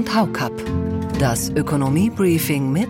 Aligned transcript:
und 0.00 0.14
Haukapp. 0.14 0.52
Das 1.18 1.50
Ökonomie-Briefing 1.50 2.72
mit 2.72 2.88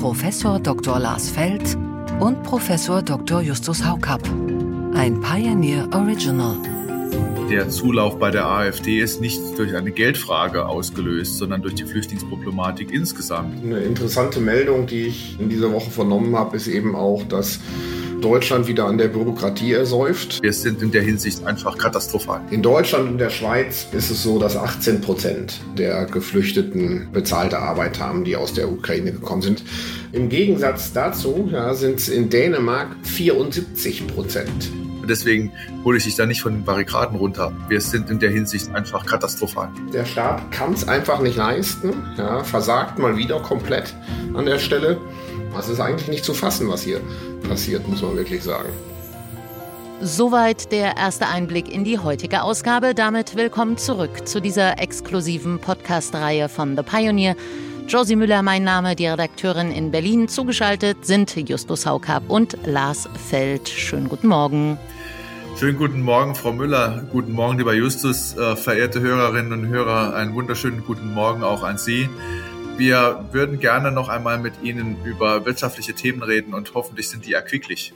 Professor 0.00 0.60
Dr. 0.60 1.00
Lars 1.00 1.30
Feld 1.30 1.76
und 2.20 2.44
Professor 2.44 3.02
Dr. 3.02 3.40
Justus 3.40 3.84
Haukapp. 3.84 4.22
Ein 4.94 5.20
Pioneer 5.20 5.88
Original. 5.92 6.56
Der 7.50 7.68
Zulauf 7.70 8.20
bei 8.20 8.30
der 8.30 8.46
AfD 8.46 9.00
ist 9.00 9.20
nicht 9.20 9.40
durch 9.58 9.74
eine 9.74 9.90
Geldfrage 9.90 10.64
ausgelöst, 10.64 11.38
sondern 11.38 11.60
durch 11.60 11.74
die 11.74 11.84
Flüchtlingsproblematik 11.84 12.92
insgesamt. 12.92 13.64
Eine 13.64 13.80
interessante 13.80 14.38
Meldung, 14.38 14.86
die 14.86 15.06
ich 15.06 15.40
in 15.40 15.48
dieser 15.48 15.72
Woche 15.72 15.90
vernommen 15.90 16.36
habe, 16.36 16.56
ist 16.56 16.68
eben 16.68 16.94
auch, 16.94 17.24
dass 17.24 17.58
Deutschland 18.20 18.66
wieder 18.66 18.86
an 18.86 18.98
der 18.98 19.08
Bürokratie 19.08 19.72
ersäuft. 19.72 20.42
Wir 20.42 20.52
sind 20.52 20.82
in 20.82 20.90
der 20.90 21.02
Hinsicht 21.02 21.44
einfach 21.44 21.78
katastrophal. 21.78 22.40
In 22.50 22.62
Deutschland 22.62 23.08
und 23.08 23.18
der 23.18 23.30
Schweiz 23.30 23.86
ist 23.92 24.10
es 24.10 24.22
so, 24.22 24.38
dass 24.38 24.56
18 24.56 25.00
Prozent 25.00 25.60
der 25.76 26.04
Geflüchteten 26.06 27.08
bezahlte 27.12 27.58
Arbeit 27.58 28.00
haben, 28.00 28.24
die 28.24 28.36
aus 28.36 28.52
der 28.54 28.70
Ukraine 28.70 29.12
gekommen 29.12 29.42
sind. 29.42 29.62
Im 30.12 30.28
Gegensatz 30.28 30.92
dazu 30.92 31.48
ja, 31.52 31.74
sind 31.74 32.00
es 32.00 32.08
in 32.08 32.28
Dänemark 32.28 32.88
74 33.04 34.06
Prozent. 34.08 34.70
Deswegen 35.08 35.52
hole 35.84 35.96
ich 35.96 36.04
dich 36.04 36.16
da 36.16 36.26
nicht 36.26 36.42
von 36.42 36.52
den 36.52 36.64
Barrikaden 36.64 37.16
runter. 37.16 37.52
Wir 37.68 37.80
sind 37.80 38.10
in 38.10 38.18
der 38.18 38.30
Hinsicht 38.30 38.74
einfach 38.74 39.06
katastrophal. 39.06 39.70
Der 39.92 40.04
Staat 40.04 40.50
kann 40.50 40.74
es 40.74 40.86
einfach 40.86 41.20
nicht 41.20 41.36
leisten, 41.36 41.94
ja, 42.18 42.44
versagt 42.44 42.98
mal 42.98 43.16
wieder 43.16 43.40
komplett 43.40 43.94
an 44.34 44.44
der 44.44 44.58
Stelle. 44.58 44.98
Es 45.56 45.68
ist 45.68 45.80
eigentlich 45.80 46.08
nicht 46.08 46.24
zu 46.24 46.34
fassen, 46.34 46.68
was 46.68 46.82
hier 46.82 47.00
passiert, 47.48 47.86
muss 47.88 48.02
man 48.02 48.16
wirklich 48.16 48.42
sagen. 48.42 48.70
Soweit 50.00 50.70
der 50.70 50.96
erste 50.96 51.26
Einblick 51.26 51.72
in 51.72 51.82
die 51.84 51.98
heutige 51.98 52.42
Ausgabe. 52.42 52.94
Damit 52.94 53.34
willkommen 53.34 53.76
zurück 53.76 54.28
zu 54.28 54.40
dieser 54.40 54.78
exklusiven 54.78 55.58
Podcast-Reihe 55.58 56.48
von 56.48 56.76
The 56.76 56.82
Pioneer. 56.82 57.34
Josie 57.88 58.16
Müller, 58.16 58.42
mein 58.42 58.64
Name, 58.64 58.94
die 58.94 59.06
Redakteurin 59.06 59.72
in 59.72 59.90
Berlin. 59.90 60.28
Zugeschaltet 60.28 61.04
sind 61.04 61.34
Justus 61.48 61.86
Haukapp 61.86 62.22
und 62.28 62.56
Lars 62.64 63.08
Feld. 63.28 63.68
Schönen 63.68 64.08
guten 64.08 64.28
Morgen. 64.28 64.78
Schönen 65.58 65.76
guten 65.76 66.02
Morgen, 66.02 66.36
Frau 66.36 66.52
Müller. 66.52 67.02
Guten 67.10 67.32
Morgen, 67.32 67.58
lieber 67.58 67.74
Justus. 67.74 68.36
Äh, 68.36 68.54
verehrte 68.54 69.00
Hörerinnen 69.00 69.52
und 69.52 69.66
Hörer, 69.66 70.14
einen 70.14 70.34
wunderschönen 70.34 70.84
guten 70.84 71.12
Morgen 71.12 71.42
auch 71.42 71.64
an 71.64 71.78
Sie. 71.78 72.08
Wir 72.78 73.24
würden 73.32 73.58
gerne 73.58 73.90
noch 73.90 74.08
einmal 74.08 74.38
mit 74.38 74.54
Ihnen 74.62 74.96
über 75.04 75.44
wirtschaftliche 75.44 75.94
Themen 75.94 76.22
reden 76.22 76.54
und 76.54 76.74
hoffentlich 76.74 77.08
sind 77.08 77.26
die 77.26 77.32
erquicklich. 77.32 77.92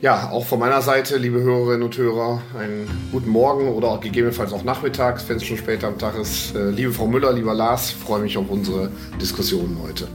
Ja, 0.00 0.30
auch 0.30 0.46
von 0.46 0.60
meiner 0.60 0.82
Seite, 0.82 1.16
liebe 1.16 1.42
Hörerinnen 1.42 1.82
und 1.82 1.98
Hörer, 1.98 2.40
einen 2.56 2.86
guten 3.10 3.28
Morgen 3.28 3.66
oder 3.66 3.88
auch 3.88 4.00
gegebenenfalls 4.00 4.52
auch 4.52 4.62
nachmittags, 4.62 5.28
wenn 5.28 5.38
es 5.38 5.44
schon 5.44 5.56
später 5.56 5.88
am 5.88 5.98
Tag 5.98 6.16
ist. 6.16 6.54
Äh, 6.54 6.70
liebe 6.70 6.92
Frau 6.92 7.08
Müller, 7.08 7.32
lieber 7.32 7.54
Lars, 7.54 7.90
freue 7.90 8.20
mich 8.20 8.38
auf 8.38 8.48
unsere 8.48 8.92
Diskussion 9.20 9.78
heute. 9.82 10.06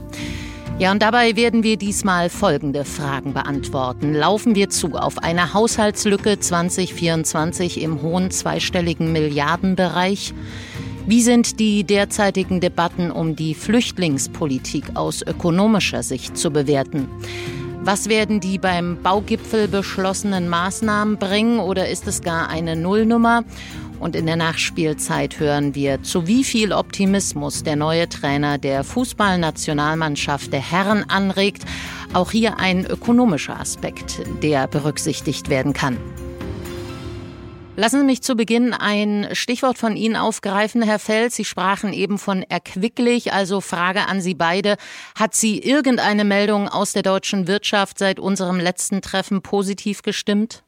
Ja, 0.78 0.92
und 0.92 1.02
dabei 1.02 1.36
werden 1.36 1.62
wir 1.62 1.76
diesmal 1.76 2.30
folgende 2.30 2.86
Fragen 2.86 3.34
beantworten. 3.34 4.14
Laufen 4.14 4.54
wir 4.54 4.70
zu 4.70 4.94
auf 4.94 5.18
eine 5.18 5.52
Haushaltslücke 5.52 6.40
2024 6.40 7.82
im 7.82 8.00
hohen 8.00 8.30
zweistelligen 8.30 9.12
Milliardenbereich? 9.12 10.32
Wie 11.10 11.22
sind 11.22 11.58
die 11.58 11.82
derzeitigen 11.82 12.60
Debatten 12.60 13.10
um 13.10 13.34
die 13.34 13.54
Flüchtlingspolitik 13.54 14.94
aus 14.94 15.22
ökonomischer 15.22 16.04
Sicht 16.04 16.36
zu 16.36 16.52
bewerten? 16.52 17.08
Was 17.82 18.08
werden 18.08 18.38
die 18.38 18.58
beim 18.58 18.96
Baugipfel 19.02 19.66
beschlossenen 19.66 20.48
Maßnahmen 20.48 21.16
bringen 21.16 21.58
oder 21.58 21.88
ist 21.88 22.06
es 22.06 22.22
gar 22.22 22.48
eine 22.48 22.76
Nullnummer? 22.76 23.42
Und 23.98 24.14
in 24.14 24.26
der 24.26 24.36
Nachspielzeit 24.36 25.40
hören 25.40 25.74
wir, 25.74 26.00
zu 26.04 26.28
wie 26.28 26.44
viel 26.44 26.72
Optimismus 26.72 27.64
der 27.64 27.74
neue 27.74 28.08
Trainer 28.08 28.58
der 28.58 28.84
Fußballnationalmannschaft 28.84 30.52
der 30.52 30.62
Herren 30.62 31.02
anregt. 31.10 31.64
Auch 32.12 32.30
hier 32.30 32.60
ein 32.60 32.86
ökonomischer 32.86 33.58
Aspekt, 33.58 34.20
der 34.44 34.68
berücksichtigt 34.68 35.50
werden 35.50 35.72
kann. 35.72 35.96
Lassen 37.76 38.00
Sie 38.00 38.04
mich 38.04 38.22
zu 38.22 38.34
Beginn 38.34 38.74
ein 38.74 39.28
Stichwort 39.32 39.78
von 39.78 39.96
Ihnen 39.96 40.16
aufgreifen, 40.16 40.82
Herr 40.82 40.98
Feld. 40.98 41.32
Sie 41.32 41.44
sprachen 41.44 41.92
eben 41.92 42.18
von 42.18 42.42
erquicklich, 42.42 43.32
also 43.32 43.60
Frage 43.60 44.06
an 44.06 44.20
Sie 44.20 44.34
beide. 44.34 44.76
Hat 45.14 45.34
Sie 45.34 45.58
irgendeine 45.58 46.24
Meldung 46.24 46.68
aus 46.68 46.92
der 46.92 47.02
deutschen 47.02 47.46
Wirtschaft 47.46 47.98
seit 47.98 48.20
unserem 48.20 48.58
letzten 48.58 49.00
Treffen 49.00 49.40
positiv 49.40 50.02
gestimmt? 50.02 50.64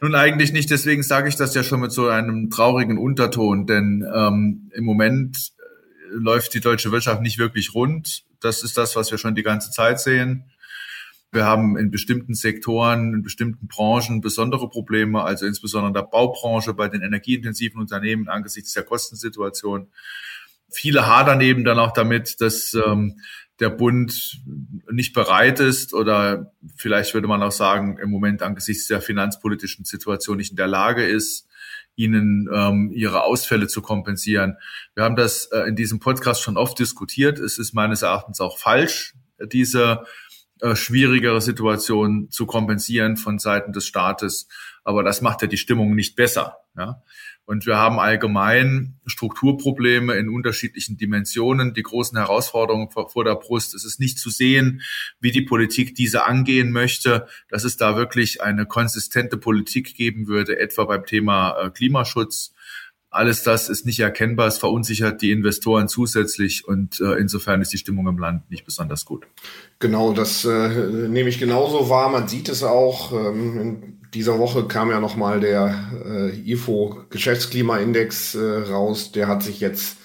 Nun 0.00 0.14
eigentlich 0.14 0.52
nicht, 0.52 0.70
deswegen 0.70 1.02
sage 1.02 1.28
ich 1.28 1.36
das 1.36 1.54
ja 1.54 1.62
schon 1.62 1.80
mit 1.80 1.92
so 1.92 2.08
einem 2.08 2.50
traurigen 2.50 2.98
Unterton, 2.98 3.66
denn 3.66 4.06
ähm, 4.14 4.70
im 4.74 4.84
Moment 4.84 5.36
äh, 5.36 6.14
läuft 6.14 6.54
die 6.54 6.60
deutsche 6.60 6.92
Wirtschaft 6.92 7.20
nicht 7.22 7.38
wirklich 7.38 7.74
rund. 7.74 8.24
Das 8.40 8.62
ist 8.62 8.76
das, 8.78 8.94
was 8.94 9.10
wir 9.10 9.18
schon 9.18 9.34
die 9.34 9.42
ganze 9.42 9.70
Zeit 9.70 9.98
sehen. 9.98 10.44
Wir 11.30 11.44
haben 11.44 11.76
in 11.76 11.90
bestimmten 11.90 12.34
Sektoren, 12.34 13.12
in 13.12 13.22
bestimmten 13.22 13.66
Branchen 13.66 14.20
besondere 14.20 14.68
Probleme, 14.68 15.22
also 15.22 15.44
insbesondere 15.46 15.88
in 15.88 15.94
der 15.94 16.02
Baubranche, 16.02 16.72
bei 16.72 16.88
den 16.88 17.02
energieintensiven 17.02 17.80
Unternehmen 17.80 18.28
angesichts 18.28 18.72
der 18.72 18.84
Kostensituation. 18.84 19.88
Viele 20.70 21.06
hadern 21.06 21.40
eben 21.40 21.64
dann 21.64 21.78
auch 21.78 21.92
damit, 21.92 22.40
dass 22.40 22.74
ähm, 22.74 23.20
der 23.60 23.70
Bund 23.70 24.40
nicht 24.90 25.12
bereit 25.12 25.60
ist 25.60 25.92
oder 25.92 26.52
vielleicht 26.76 27.12
würde 27.14 27.28
man 27.28 27.42
auch 27.42 27.52
sagen, 27.52 27.98
im 27.98 28.10
Moment 28.10 28.42
angesichts 28.42 28.86
der 28.86 29.00
finanzpolitischen 29.00 29.84
Situation 29.84 30.36
nicht 30.36 30.50
in 30.50 30.56
der 30.56 30.68
Lage 30.68 31.04
ist, 31.04 31.46
ihnen 31.96 32.48
ähm, 32.52 32.92
ihre 32.94 33.24
Ausfälle 33.24 33.66
zu 33.66 33.82
kompensieren. 33.82 34.56
Wir 34.94 35.04
haben 35.04 35.16
das 35.16 35.46
äh, 35.46 35.62
in 35.62 35.74
diesem 35.74 35.98
Podcast 35.98 36.42
schon 36.42 36.56
oft 36.56 36.78
diskutiert. 36.78 37.38
Es 37.40 37.58
ist 37.58 37.74
meines 37.74 38.02
Erachtens 38.02 38.40
auch 38.40 38.58
falsch, 38.58 39.14
diese 39.52 40.04
äh, 40.60 40.76
schwierigere 40.76 41.40
Situation 41.40 42.30
zu 42.30 42.46
kompensieren 42.46 43.16
von 43.16 43.38
Seiten 43.38 43.72
des 43.72 43.86
Staates. 43.86 44.48
Aber 44.84 45.02
das 45.02 45.20
macht 45.20 45.42
ja 45.42 45.48
die 45.48 45.56
Stimmung 45.56 45.94
nicht 45.94 46.16
besser. 46.16 46.56
Ja? 46.76 47.02
Und 47.44 47.64
wir 47.64 47.78
haben 47.78 47.98
allgemein 47.98 49.00
Strukturprobleme 49.06 50.14
in 50.16 50.28
unterschiedlichen 50.28 50.98
Dimensionen, 50.98 51.72
die 51.72 51.82
großen 51.82 52.18
Herausforderungen 52.18 52.90
vor, 52.90 53.24
der 53.24 53.36
Brust. 53.36 53.74
Es 53.74 53.86
ist 53.86 53.98
nicht 53.98 54.18
zu 54.18 54.28
sehen, 54.28 54.82
wie 55.18 55.30
die 55.30 55.40
Politik 55.40 55.94
diese 55.94 56.24
angehen 56.24 56.72
möchte, 56.72 57.26
dass 57.48 57.64
es 57.64 57.78
da 57.78 57.96
wirklich 57.96 58.42
eine 58.42 58.66
konsistente 58.66 59.38
Politik 59.38 59.94
geben 59.94 60.26
würde, 60.26 60.58
etwa 60.58 60.84
beim 60.84 61.06
Thema 61.06 61.58
äh, 61.58 61.70
Klimaschutz 61.70 62.52
alles 63.10 63.42
das 63.42 63.68
ist 63.68 63.86
nicht 63.86 64.00
erkennbar, 64.00 64.48
es 64.48 64.58
verunsichert 64.58 65.22
die 65.22 65.30
Investoren 65.30 65.88
zusätzlich 65.88 66.66
und 66.66 67.00
äh, 67.00 67.14
insofern 67.14 67.62
ist 67.62 67.72
die 67.72 67.78
Stimmung 67.78 68.06
im 68.06 68.18
Land 68.18 68.50
nicht 68.50 68.64
besonders 68.64 69.04
gut. 69.04 69.26
Genau, 69.78 70.12
das 70.12 70.44
äh, 70.44 70.68
nehme 71.08 71.28
ich 71.28 71.38
genauso 71.38 71.88
wahr. 71.88 72.10
Man 72.10 72.28
sieht 72.28 72.48
es 72.48 72.62
auch. 72.62 73.12
Ähm, 73.12 73.60
in 73.60 73.98
dieser 74.12 74.38
Woche 74.38 74.66
kam 74.66 74.90
ja 74.90 75.00
nochmal 75.00 75.40
der 75.40 75.74
äh, 76.04 76.52
IFO 76.52 77.04
Geschäftsklimaindex 77.10 78.34
äh, 78.34 78.58
raus. 78.70 79.12
Der 79.12 79.28
hat 79.28 79.42
sich 79.42 79.60
jetzt 79.60 79.96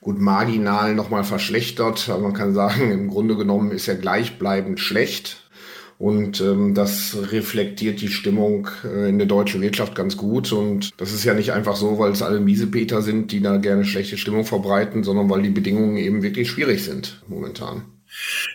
gut 0.00 0.20
marginal 0.20 0.94
nochmal 0.94 1.24
verschlechtert. 1.24 2.08
Aber 2.08 2.22
man 2.22 2.34
kann 2.34 2.54
sagen, 2.54 2.90
im 2.92 3.08
Grunde 3.08 3.36
genommen 3.36 3.70
ist 3.72 3.88
er 3.88 3.96
gleichbleibend 3.96 4.78
schlecht. 4.78 5.50
Und 6.02 6.40
ähm, 6.40 6.74
das 6.74 7.16
reflektiert 7.30 8.00
die 8.00 8.08
Stimmung 8.08 8.66
äh, 8.82 9.08
in 9.08 9.18
der 9.18 9.28
deutschen 9.28 9.62
Wirtschaft 9.62 9.94
ganz 9.94 10.16
gut. 10.16 10.50
Und 10.50 11.00
das 11.00 11.12
ist 11.12 11.22
ja 11.22 11.32
nicht 11.32 11.52
einfach 11.52 11.76
so, 11.76 11.96
weil 12.00 12.10
es 12.10 12.22
alle 12.22 12.40
Miesepeter 12.40 13.02
sind, 13.02 13.30
die 13.30 13.40
da 13.40 13.58
gerne 13.58 13.84
schlechte 13.84 14.16
Stimmung 14.16 14.44
verbreiten, 14.44 15.04
sondern 15.04 15.30
weil 15.30 15.42
die 15.42 15.50
Bedingungen 15.50 15.98
eben 15.98 16.24
wirklich 16.24 16.50
schwierig 16.50 16.82
sind 16.82 17.22
momentan. 17.28 17.84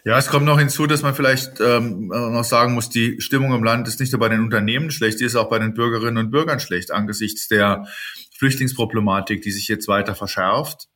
Ja, 0.03 0.18
es 0.18 0.28
kommt 0.28 0.46
noch 0.46 0.59
hinzu, 0.59 0.88
dass 0.88 1.03
man 1.03 1.16
vielleicht 1.16 1.62
ähm, 1.62 2.07
noch 2.07 2.44
sagen 2.44 2.74
muss, 2.74 2.90
die 2.90 3.22
Stimmung 3.22 3.53
im 3.53 3.63
Land 3.63 3.88
ist 3.88 4.02
nicht 4.02 4.12
nur 4.12 4.19
bei 4.19 4.28
den 4.28 4.41
Unternehmen 4.41 4.91
schlecht, 4.91 5.22
die 5.22 5.24
ist 5.24 5.38
auch 5.38 5.47
bei 5.47 5.57
den 5.57 5.74
Bürgerinnen 5.74 6.18
und 6.18 6.31
Bürgern 6.31 6.59
schlecht 6.59 6.91
angesichts 6.91 7.47
der 7.47 7.86
Flüchtlingsproblematik, 8.38 9.42
die 9.42 9.51
sich 9.51 9.69
jetzt 9.69 9.88
weiter 9.88 10.16
verschärft. 10.16 10.89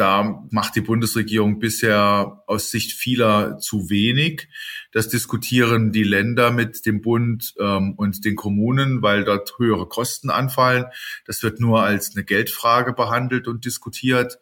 Da 0.00 0.46
macht 0.50 0.76
die 0.76 0.80
Bundesregierung 0.80 1.58
bisher 1.58 2.42
aus 2.46 2.70
Sicht 2.70 2.92
vieler 2.92 3.58
zu 3.58 3.90
wenig. 3.90 4.48
Das 4.92 5.10
diskutieren 5.10 5.92
die 5.92 6.04
Länder 6.04 6.50
mit 6.50 6.86
dem 6.86 7.02
Bund 7.02 7.52
ähm, 7.60 7.92
und 7.98 8.24
den 8.24 8.34
Kommunen, 8.34 9.02
weil 9.02 9.24
dort 9.24 9.58
höhere 9.58 9.86
Kosten 9.86 10.30
anfallen. 10.30 10.86
Das 11.26 11.42
wird 11.42 11.60
nur 11.60 11.82
als 11.82 12.16
eine 12.16 12.24
Geldfrage 12.24 12.94
behandelt 12.94 13.46
und 13.46 13.66
diskutiert. 13.66 14.38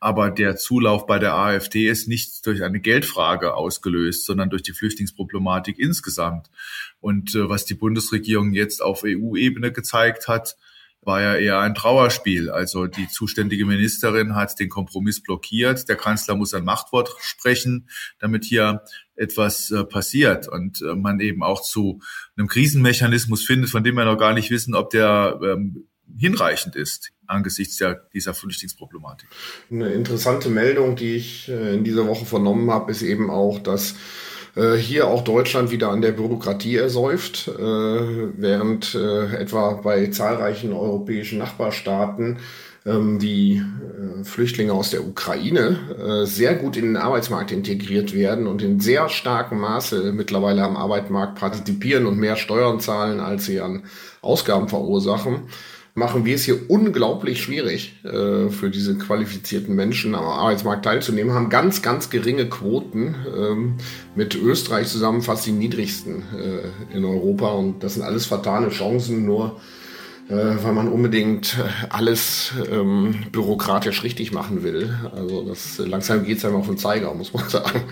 Aber 0.00 0.30
der 0.30 0.56
Zulauf 0.56 1.06
bei 1.06 1.18
der 1.18 1.34
AfD 1.34 1.88
ist 1.88 2.06
nicht 2.06 2.44
durch 2.44 2.62
eine 2.62 2.80
Geldfrage 2.80 3.54
ausgelöst, 3.54 4.26
sondern 4.26 4.50
durch 4.50 4.62
die 4.62 4.74
Flüchtlingsproblematik 4.74 5.78
insgesamt. 5.78 6.50
Und 7.00 7.34
äh, 7.34 7.48
was 7.48 7.64
die 7.64 7.72
Bundesregierung 7.72 8.52
jetzt 8.52 8.82
auf 8.82 9.04
EU-Ebene 9.06 9.72
gezeigt 9.72 10.28
hat, 10.28 10.58
war 11.02 11.22
ja 11.22 11.36
eher 11.36 11.60
ein 11.60 11.74
Trauerspiel. 11.74 12.50
Also 12.50 12.86
die 12.86 13.08
zuständige 13.08 13.64
Ministerin 13.64 14.34
hat 14.34 14.58
den 14.58 14.68
Kompromiss 14.68 15.22
blockiert. 15.22 15.88
Der 15.88 15.96
Kanzler 15.96 16.36
muss 16.36 16.54
ein 16.54 16.64
Machtwort 16.64 17.14
sprechen, 17.20 17.88
damit 18.18 18.44
hier 18.44 18.82
etwas 19.16 19.70
äh, 19.70 19.84
passiert 19.84 20.48
und 20.48 20.82
äh, 20.82 20.94
man 20.94 21.20
eben 21.20 21.42
auch 21.42 21.62
zu 21.62 22.00
einem 22.36 22.48
Krisenmechanismus 22.48 23.44
findet, 23.44 23.70
von 23.70 23.84
dem 23.84 23.94
wir 23.94 24.04
noch 24.04 24.18
gar 24.18 24.34
nicht 24.34 24.50
wissen, 24.50 24.74
ob 24.74 24.90
der 24.90 25.38
ähm, 25.42 25.86
hinreichend 26.18 26.76
ist 26.76 27.12
angesichts 27.30 27.76
der, 27.76 28.08
dieser 28.12 28.34
Flüchtlingsproblematik. 28.34 29.28
Eine 29.70 29.92
interessante 29.92 30.48
Meldung, 30.48 30.96
die 30.96 31.14
ich 31.14 31.48
äh, 31.48 31.74
in 31.74 31.84
dieser 31.84 32.06
Woche 32.06 32.26
vernommen 32.26 32.70
habe, 32.70 32.90
ist 32.90 33.02
eben 33.02 33.30
auch, 33.30 33.60
dass 33.60 33.94
äh, 34.56 34.74
hier 34.74 35.06
auch 35.06 35.22
Deutschland 35.22 35.70
wieder 35.70 35.90
an 35.90 36.02
der 36.02 36.12
Bürokratie 36.12 36.76
ersäuft, 36.76 37.48
äh, 37.48 37.60
während 37.60 38.94
etwa 38.94 39.72
bei 39.82 40.06
zahlreichen 40.08 40.72
europäischen 40.72 41.38
Nachbarstaaten 41.38 42.38
ähm, 42.86 43.18
die 43.18 43.62
Flüchtlinge 44.22 44.72
aus 44.72 44.90
der 44.90 45.06
Ukraine 45.06 46.24
sehr 46.24 46.54
gut 46.54 46.76
in 46.76 46.84
den 46.84 46.96
Arbeitsmarkt 46.96 47.52
integriert 47.52 48.14
werden 48.14 48.46
und 48.46 48.62
in 48.62 48.80
sehr 48.80 49.08
starkem 49.08 49.60
Maße 49.60 50.12
mittlerweile 50.12 50.62
am 50.62 50.76
Arbeitsmarkt 50.76 51.38
partizipieren 51.38 52.06
und 52.06 52.18
mehr 52.18 52.36
Steuern 52.36 52.80
zahlen, 52.80 53.20
als 53.20 53.46
sie 53.46 53.60
an 53.60 53.84
Ausgaben 54.20 54.68
verursachen 54.68 55.44
machen 55.94 56.24
wir 56.24 56.34
es 56.34 56.44
hier 56.44 56.70
unglaublich 56.70 57.42
schwierig 57.42 57.94
äh, 58.04 58.48
für 58.48 58.70
diese 58.70 58.96
qualifizierten 58.96 59.74
Menschen 59.74 60.14
am 60.14 60.24
Arbeitsmarkt 60.24 60.84
teilzunehmen, 60.84 61.34
haben 61.34 61.50
ganz, 61.50 61.82
ganz 61.82 62.10
geringe 62.10 62.48
Quoten 62.48 63.14
ähm, 63.36 63.74
mit 64.14 64.34
Österreich 64.34 64.88
zusammen 64.88 65.22
fast 65.22 65.46
die 65.46 65.52
niedrigsten 65.52 66.22
äh, 66.38 66.96
in 66.96 67.04
Europa 67.04 67.48
und 67.48 67.82
das 67.82 67.94
sind 67.94 68.02
alles 68.02 68.26
vertane 68.26 68.70
Chancen, 68.70 69.24
nur 69.26 69.60
äh, 70.28 70.62
weil 70.62 70.72
man 70.72 70.88
unbedingt 70.88 71.58
äh, 71.58 71.86
alles 71.88 72.52
ähm, 72.70 73.24
bürokratisch 73.32 74.04
richtig 74.04 74.32
machen 74.32 74.62
will. 74.62 74.96
Also 75.12 75.42
das 75.42 75.78
langsam 75.78 76.24
geht 76.24 76.38
es 76.38 76.44
einem 76.44 76.56
auf 76.56 76.66
den 76.66 76.78
Zeiger, 76.78 77.12
muss 77.14 77.34
man 77.34 77.48
sagen. 77.48 77.82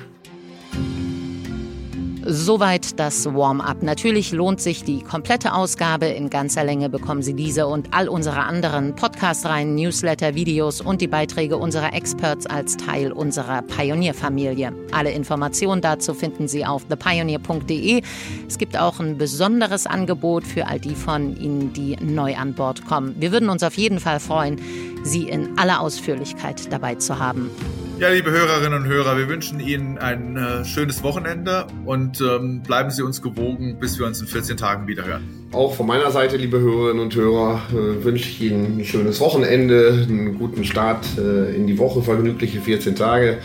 Soweit 2.30 3.00
das 3.00 3.24
Warm-up. 3.24 3.82
Natürlich 3.82 4.32
lohnt 4.32 4.60
sich 4.60 4.84
die 4.84 5.02
komplette 5.02 5.54
Ausgabe. 5.54 6.08
In 6.08 6.28
ganzer 6.28 6.62
Länge 6.62 6.90
bekommen 6.90 7.22
Sie 7.22 7.32
diese 7.32 7.66
und 7.66 7.94
all 7.94 8.06
unsere 8.06 8.40
anderen 8.40 8.94
Podcast-Reihen, 8.94 9.74
Newsletter, 9.74 10.34
Videos 10.34 10.82
und 10.82 11.00
die 11.00 11.06
Beiträge 11.06 11.56
unserer 11.56 11.94
Experts 11.94 12.44
als 12.44 12.76
Teil 12.76 13.12
unserer 13.12 13.62
Pionierfamilie. 13.62 14.74
Alle 14.92 15.10
Informationen 15.12 15.80
dazu 15.80 16.12
finden 16.12 16.48
Sie 16.48 16.66
auf 16.66 16.84
thepioneer.de. 16.84 18.02
Es 18.46 18.58
gibt 18.58 18.78
auch 18.78 19.00
ein 19.00 19.16
besonderes 19.16 19.86
Angebot 19.86 20.46
für 20.46 20.66
all 20.66 20.80
die 20.80 20.96
von 20.96 21.34
Ihnen, 21.34 21.72
die 21.72 21.96
neu 21.96 22.36
an 22.36 22.52
Bord 22.52 22.84
kommen. 22.84 23.14
Wir 23.18 23.32
würden 23.32 23.48
uns 23.48 23.62
auf 23.62 23.78
jeden 23.78 24.00
Fall 24.00 24.20
freuen, 24.20 24.60
Sie 25.02 25.30
in 25.30 25.58
aller 25.58 25.80
Ausführlichkeit 25.80 26.70
dabei 26.70 26.96
zu 26.96 27.18
haben. 27.18 27.50
Ja, 27.98 28.10
liebe 28.10 28.30
Hörerinnen 28.30 28.84
und 28.84 28.88
Hörer, 28.88 29.18
wir 29.18 29.28
wünschen 29.28 29.58
Ihnen 29.58 29.98
ein 29.98 30.36
äh, 30.36 30.64
schönes 30.64 31.02
Wochenende 31.02 31.66
und 31.84 32.20
ähm, 32.20 32.62
bleiben 32.62 32.92
Sie 32.92 33.02
uns 33.02 33.20
gewogen, 33.22 33.80
bis 33.80 33.98
wir 33.98 34.06
uns 34.06 34.20
in 34.20 34.28
14 34.28 34.56
Tagen 34.56 34.86
wieder 34.86 35.04
hören. 35.04 35.48
Auch 35.50 35.74
von 35.74 35.88
meiner 35.88 36.12
Seite, 36.12 36.36
liebe 36.36 36.60
Hörerinnen 36.60 37.02
und 37.02 37.16
Hörer, 37.16 37.60
äh, 37.72 38.04
wünsche 38.04 38.28
ich 38.28 38.40
Ihnen 38.40 38.78
ein 38.78 38.84
schönes 38.84 39.18
Wochenende, 39.18 40.06
einen 40.08 40.38
guten 40.38 40.64
Start 40.64 41.06
äh, 41.18 41.56
in 41.56 41.66
die 41.66 41.76
Woche, 41.76 42.00
vergnügliche 42.02 42.60
14 42.60 42.94
Tage. 42.94 43.38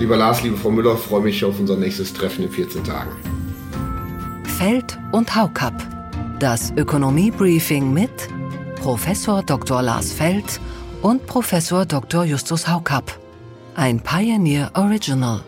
Lieber 0.00 0.16
Lars, 0.16 0.42
liebe 0.42 0.56
Frau 0.56 0.72
Müller, 0.72 0.96
freue 0.96 1.22
mich 1.22 1.44
auf 1.44 1.60
unser 1.60 1.76
nächstes 1.76 2.12
Treffen 2.12 2.46
in 2.46 2.50
14 2.50 2.82
Tagen. 2.82 3.12
Feld 4.58 4.98
und 5.12 5.36
Haukapp. 5.36 5.80
Das 6.40 6.72
Ökonomie-Briefing 6.76 7.92
mit 7.92 8.10
Professor 8.80 9.44
Dr. 9.44 9.82
Lars 9.82 10.12
Feld 10.12 10.60
und 11.00 11.24
Professor 11.28 11.86
Dr. 11.86 12.24
Justus 12.24 12.66
Haukapp. 12.66 13.23
Ein 13.76 13.98
Pioneer 13.98 14.70
Original. 14.74 15.40